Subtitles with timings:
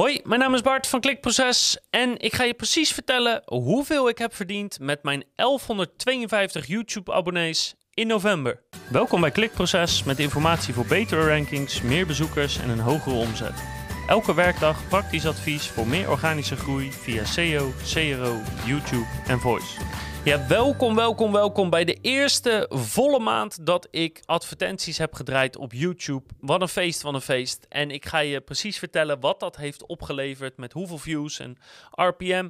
[0.00, 4.18] Hoi, mijn naam is Bart van Klikproces en ik ga je precies vertellen hoeveel ik
[4.18, 8.62] heb verdiend met mijn 1152 YouTube-abonnees in november.
[8.90, 13.62] Welkom bij Klikproces met informatie voor betere rankings, meer bezoekers en een hogere omzet.
[14.06, 19.80] Elke werkdag praktisch advies voor meer organische groei via SEO, CRO, YouTube en Voice.
[20.24, 25.72] Ja, welkom, welkom, welkom bij de eerste volle maand dat ik advertenties heb gedraaid op
[25.72, 26.24] YouTube.
[26.40, 27.66] Wat een feest van een feest.
[27.68, 31.58] En ik ga je precies vertellen wat dat heeft opgeleverd, met hoeveel views en
[31.90, 32.48] RPM.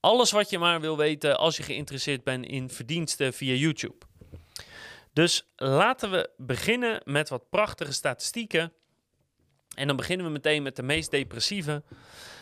[0.00, 4.06] Alles wat je maar wil weten als je geïnteresseerd bent in verdiensten via YouTube.
[5.12, 8.72] Dus laten we beginnen met wat prachtige statistieken.
[9.74, 11.82] En dan beginnen we meteen met de meest depressieve.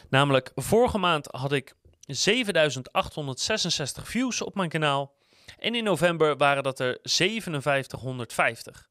[0.09, 1.75] Namelijk, vorige maand had ik
[2.06, 5.14] 7866 views op mijn kanaal.
[5.58, 8.88] En in november waren dat er 5750.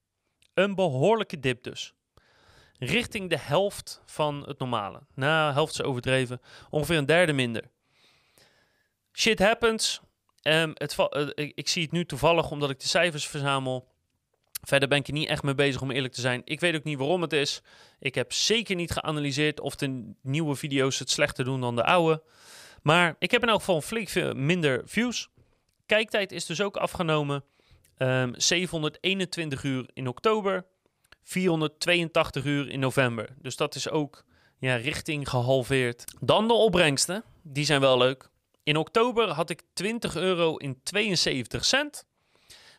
[0.53, 1.94] Een behoorlijke dip dus.
[2.77, 5.02] Richting de helft van het normale.
[5.16, 6.41] Nou, helft is overdreven.
[6.70, 7.70] Ongeveer een derde minder.
[9.14, 10.02] Shit happens.
[10.44, 13.92] Um, het uh, ik, ik zie het nu toevallig omdat ik de cijfers verzamel.
[14.61, 16.42] Verder ben ik er niet echt mee bezig om eerlijk te zijn.
[16.45, 17.61] Ik weet ook niet waarom het is.
[18.00, 22.23] Ik heb zeker niet geanalyseerd of de nieuwe video's het slechter doen dan de oude.
[22.84, 25.30] Maar ik heb in elk geval flink minder views.
[25.86, 27.44] Kijktijd is dus ook afgenomen.
[27.98, 30.66] Um, ehm, 721 uur in oktober,
[31.22, 33.30] 482 uur in november.
[33.42, 34.23] Dus dat is ook
[34.59, 36.04] ja, richting gehalveerd.
[36.20, 38.30] Dan de opbrengsten, die zijn wel leuk.
[38.64, 42.06] In oktober had ik 20 euro in 72 cent.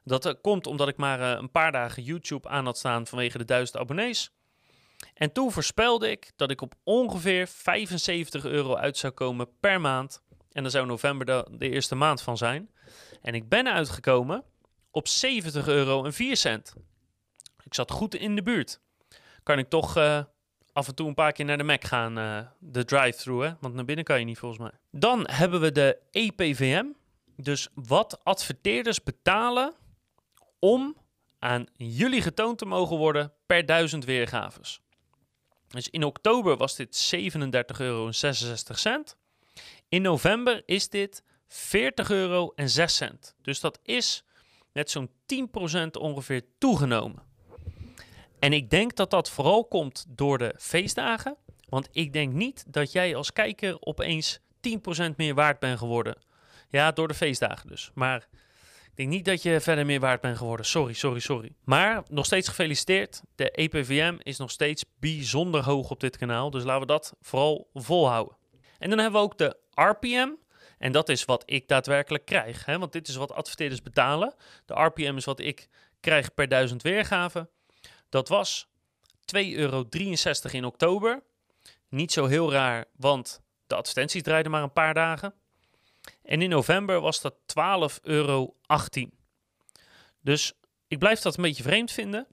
[0.04, 3.38] Dat uh, komt omdat ik maar uh, een paar dagen YouTube aan had staan vanwege
[3.38, 4.30] de 1000 abonnees.
[5.14, 10.22] En toen voorspelde ik dat ik op ongeveer 75 euro uit zou komen per maand.
[10.52, 12.70] En dan zou november de, eerste maand van zijn.
[13.22, 14.44] En ik ben uitgekomen
[14.90, 16.74] op 70 euro en 4 cent.
[17.64, 18.80] Ik zat goed in de buurt.
[19.42, 20.22] Kan ik toch uh,
[20.72, 23.52] af en toe een paar keer naar de Mac gaan, uh, de drive-thru, hè?
[23.60, 24.72] Want naar binnen kan je niet volgens mij.
[24.90, 26.84] Dan hebben we de EPVM.
[27.36, 29.74] Dus wat adverteerders betalen
[30.58, 30.96] om
[31.38, 34.80] aan jullie getoond te mogen worden per duizend weergaves.
[35.74, 38.10] Dus in oktober was dit 37,66 euro.
[39.88, 43.34] In november is dit 40 euro en 6 cent.
[43.42, 44.24] Dus dat is
[44.72, 47.22] met zo'n 10% ongeveer toegenomen.
[48.38, 51.36] En ik denk dat dat vooral komt door de feestdagen.
[51.68, 54.38] Want ik denk niet dat jij als kijker opeens
[55.08, 56.16] 10% meer waard bent geworden.
[56.68, 57.90] Ja, door de feestdagen dus.
[57.94, 58.28] Maar
[58.94, 60.66] ik denk niet dat je verder meer waard bent geworden.
[60.66, 61.54] Sorry, sorry, sorry.
[61.64, 63.22] Maar nog steeds gefeliciteerd.
[63.34, 66.50] De EPVM is nog steeds bijzonder hoog op dit kanaal.
[66.50, 68.36] Dus laten we dat vooral volhouden.
[68.78, 70.28] En dan hebben we ook de RPM.
[70.78, 72.64] En dat is wat ik daadwerkelijk krijg.
[72.64, 72.78] Hè?
[72.78, 74.34] Want dit is wat adverteerders betalen.
[74.64, 75.68] De RPM is wat ik
[76.00, 77.50] krijg per duizend weergaven.
[78.08, 78.68] Dat was
[79.36, 79.84] 2,63 euro
[80.50, 81.22] in oktober.
[81.88, 85.34] Niet zo heel raar, want de advertenties draaiden maar een paar dagen.
[86.22, 88.54] En in november was dat 12,18 euro.
[90.20, 90.52] Dus
[90.88, 92.26] ik blijf dat een beetje vreemd vinden.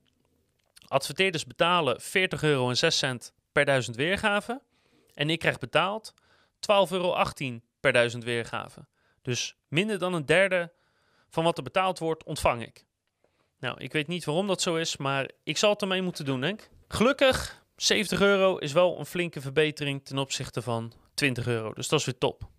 [0.87, 4.61] Adverteerders betalen 40 euro en 6 cent per duizend weergaven.
[5.13, 6.21] En ik krijg betaald 12,18
[6.89, 7.23] euro
[7.79, 8.87] per duizend weergaven.
[9.21, 10.71] Dus minder dan een derde
[11.29, 12.85] van wat er betaald wordt, ontvang ik.
[13.59, 16.41] Nou, ik weet niet waarom dat zo is, maar ik zal het ermee moeten doen,
[16.41, 16.69] denk.
[16.87, 21.73] Gelukkig, 70 euro is wel een flinke verbetering ten opzichte van 20 euro.
[21.73, 22.49] Dus dat is weer top.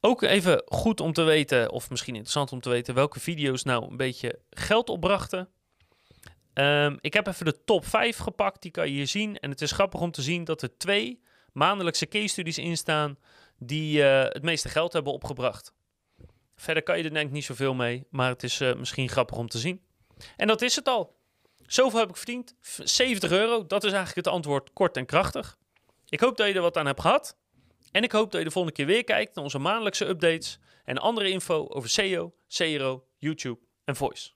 [0.00, 3.90] Ook even goed om te weten, of misschien interessant om te weten, welke video's nou
[3.90, 5.48] een beetje geld opbrachten.
[6.54, 9.38] Um, ik heb even de top 5 gepakt, die kan je hier zien.
[9.38, 11.22] En het is grappig om te zien dat er twee
[11.52, 13.18] maandelijkse case studies in staan
[13.58, 15.72] die uh, het meeste geld hebben opgebracht.
[16.56, 19.36] Verder kan je er denk ik niet zoveel mee, maar het is uh, misschien grappig
[19.36, 19.82] om te zien.
[20.36, 21.16] En dat is het al.
[21.66, 22.54] Zoveel heb ik verdiend.
[22.84, 25.58] 70 euro, dat is eigenlijk het antwoord kort en krachtig.
[26.08, 27.36] Ik hoop dat je er wat aan hebt gehad.
[27.90, 30.98] En ik hoop dat je de volgende keer weer kijkt naar onze maandelijkse updates en
[30.98, 34.30] andere info over SEO, CRO, YouTube en Voice.